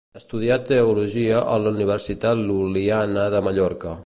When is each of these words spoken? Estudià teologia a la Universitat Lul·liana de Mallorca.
Estudià 0.19 0.55
teologia 0.71 1.43
a 1.57 1.59
la 1.65 1.75
Universitat 1.75 2.43
Lul·liana 2.49 3.31
de 3.37 3.49
Mallorca. 3.51 3.99